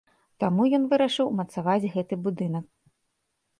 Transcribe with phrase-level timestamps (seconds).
[0.43, 2.65] Таму ён вырашыў умацаваць гэты будынак.